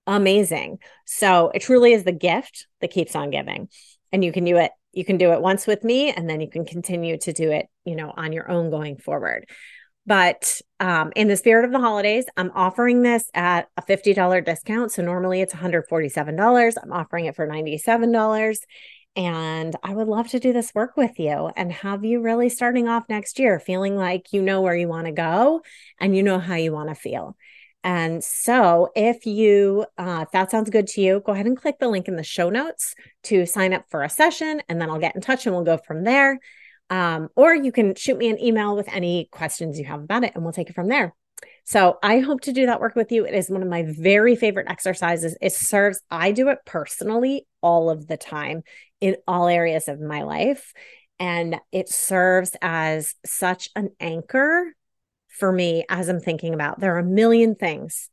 Amazing. 0.07 0.79
So 1.07 1.51
it 1.55 1.61
truly 1.61 1.93
is 1.93 2.05
the 2.05 2.13
gift 2.13 2.67
that 2.81 2.91
keeps 2.91 3.15
on 3.15 3.31
giving. 3.31 3.69
And 4.13 4.25
you 4.25 4.33
can 4.33 4.45
do 4.45 4.57
it, 4.57 4.73
you 4.93 5.05
can 5.05 5.19
do 5.19 5.33
it 5.33 5.41
once 5.41 5.67
with 5.67 5.85
me, 5.85 6.11
and 6.11 6.29
then 6.29 6.41
you 6.41 6.49
can 6.49 6.65
continue 6.65 7.19
to 7.19 7.33
do 7.33 7.51
it, 7.51 7.67
you 7.85 7.95
know, 7.95 8.13
on 8.17 8.33
your 8.33 8.51
own 8.51 8.71
going 8.71 8.97
forward. 8.97 9.47
But 10.09 10.63
um, 10.81 11.13
in 11.15 11.29
the 11.29 11.37
spirit 11.37 11.67
of 11.67 11.71
the 11.71 11.81
holidays, 11.81 12.25
I'm 12.39 12.51
offering 12.55 13.03
this 13.03 13.31
at 13.35 13.69
a 13.77 13.83
$50 13.83 14.43
discount. 14.43 14.91
So 14.91 15.03
normally 15.03 15.43
it's 15.43 15.53
$147. 15.53 16.75
I'm 16.83 16.93
offering 16.93 17.27
it 17.27 17.37
for 17.37 17.47
$97. 17.47 18.59
And 19.19 19.75
I 19.83 19.93
would 19.93 20.07
love 20.07 20.29
to 20.29 20.39
do 20.39 20.53
this 20.53 20.73
work 20.77 20.97
with 20.97 21.19
you 21.19 21.51
and 21.57 21.73
have 21.73 22.05
you 22.05 22.21
really 22.21 22.49
starting 22.49 22.87
off 22.87 23.03
next 23.09 23.41
year 23.41 23.59
feeling 23.59 23.97
like 23.97 24.33
you 24.33 24.41
know 24.41 24.61
where 24.61 24.77
you 24.77 24.87
want 24.87 25.07
to 25.07 25.13
go 25.13 25.63
and 25.99 26.17
you 26.17 26.23
know 26.23 26.39
how 26.39 26.55
you 26.55 26.71
want 26.71 26.89
to 26.91 26.95
feel. 26.95 27.37
And 27.83 28.23
so, 28.23 28.91
if 28.95 29.27
you, 29.27 29.87
uh, 29.99 30.25
if 30.27 30.31
that 30.31 30.53
sounds 30.53 30.71
good 30.71 30.87
to 30.89 31.01
you, 31.01 31.21
go 31.27 31.33
ahead 31.33 31.47
and 31.47 31.57
click 31.57 31.81
the 31.81 31.89
link 31.89 32.07
in 32.07 32.15
the 32.15 32.23
show 32.23 32.49
notes 32.49 32.95
to 33.25 33.45
sign 33.45 33.73
up 33.73 33.87
for 33.91 34.05
a 34.05 34.09
session, 34.09 34.63
and 34.69 34.81
then 34.81 34.89
I'll 34.89 34.99
get 35.01 35.17
in 35.17 35.21
touch 35.21 35.47
and 35.47 35.55
we'll 35.55 35.65
go 35.65 35.79
from 35.79 36.05
there. 36.05 36.39
Um, 36.89 37.29
or 37.35 37.55
you 37.55 37.73
can 37.73 37.97
shoot 37.97 38.19
me 38.19 38.29
an 38.29 38.41
email 38.41 38.77
with 38.77 38.89
any 38.89 39.29
questions 39.33 39.81
you 39.81 39.85
have 39.87 40.01
about 40.01 40.25
it 40.25 40.33
and 40.35 40.45
we'll 40.45 40.53
take 40.53 40.71
it 40.71 40.75
from 40.75 40.89
there. 40.89 41.13
So 41.65 41.99
I 42.03 42.21
hope 42.21 42.41
to 42.43 42.53
do 42.53 42.67
that 42.67 42.81
work 42.81 42.97
with 42.97 43.13
you. 43.13 43.27
It 43.27 43.35
is 43.35 43.51
one 43.51 43.63
of 43.63 43.69
my 43.69 43.85
very 43.87 44.37
favorite 44.37 44.71
exercises. 44.71 45.37
It 45.41 45.53
serves, 45.53 46.01
I 46.11 46.33
do 46.33 46.49
it 46.49 46.61
personally 46.65 47.47
all 47.61 47.91
of 47.91 48.07
the 48.07 48.17
time 48.17 48.63
in 49.01 49.17
all 49.27 49.49
areas 49.49 49.89
of 49.89 50.01
my 50.01 50.23
life. 50.23 50.73
And 51.19 51.57
it 51.73 51.89
serves 51.89 52.53
as 52.63 53.15
such 53.27 53.71
an 53.75 53.91
anchor 54.01 54.73
for 55.29 55.51
me 55.53 55.85
as 55.89 56.09
I'm 56.09 56.21
thinking 56.21 56.55
about. 56.55 56.81
There 56.81 56.95
are 56.95 57.01
a 57.01 57.05
million 57.05 57.55
things 57.55 58.11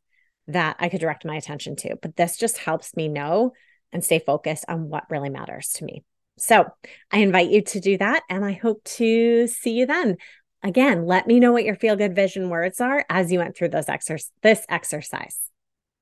that 0.47 0.77
I 0.79 0.89
could 0.89 1.01
direct 1.01 1.25
my 1.25 1.35
attention 1.35 1.75
to, 1.77 1.95
but 2.01 2.15
this 2.15 2.37
just 2.37 2.57
helps 2.57 2.95
me 2.95 3.07
know 3.07 3.53
and 3.91 4.03
stay 4.03 4.19
focused 4.19 4.65
on 4.67 4.89
what 4.89 5.09
really 5.09 5.29
matters 5.29 5.69
to 5.75 5.85
me. 5.85 6.03
So 6.37 6.65
I 7.11 7.19
invite 7.19 7.49
you 7.49 7.61
to 7.61 7.79
do 7.79 7.97
that. 7.97 8.23
And 8.29 8.43
I 8.43 8.53
hope 8.53 8.83
to 8.83 9.47
see 9.47 9.71
you 9.71 9.85
then. 9.85 10.17
Again, 10.63 11.05
let 11.05 11.27
me 11.27 11.39
know 11.39 11.51
what 11.51 11.63
your 11.63 11.75
feel 11.75 11.95
good 11.95 12.15
vision 12.15 12.49
words 12.49 12.81
are 12.81 13.05
as 13.09 13.31
you 13.31 13.39
went 13.39 13.55
through 13.55 13.69
those 13.69 13.85
exer- 13.85 14.29
this 14.41 14.65
exercise. 14.67 15.39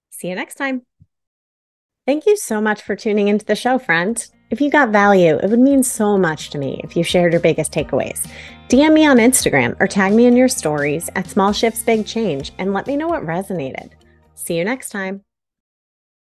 See 0.09 0.29
you 0.29 0.35
next 0.35 0.55
time. 0.55 0.83
Thank 2.05 2.25
you 2.25 2.37
so 2.37 2.61
much 2.61 2.81
for 2.81 2.95
tuning 2.95 3.27
into 3.27 3.45
the 3.45 3.55
show, 3.55 3.77
friend. 3.77 4.25
If 4.49 4.61
you 4.61 4.69
got 4.69 4.89
value, 4.89 5.37
it 5.37 5.49
would 5.49 5.59
mean 5.59 5.83
so 5.83 6.17
much 6.17 6.49
to 6.51 6.57
me 6.57 6.79
if 6.83 6.95
you 6.95 7.03
shared 7.03 7.33
your 7.33 7.41
biggest 7.41 7.71
takeaways. 7.71 8.27
DM 8.69 8.93
me 8.93 9.05
on 9.05 9.17
Instagram 9.17 9.75
or 9.79 9.87
tag 9.87 10.13
me 10.13 10.25
in 10.25 10.35
your 10.35 10.47
stories 10.47 11.09
at 11.15 11.29
Small 11.29 11.53
Shifts 11.53 11.83
Big 11.83 12.05
Change 12.05 12.51
and 12.57 12.73
let 12.73 12.87
me 12.87 12.95
know 12.95 13.07
what 13.07 13.23
resonated. 13.23 13.91
See 14.35 14.57
you 14.57 14.63
next 14.63 14.89
time. 14.89 15.23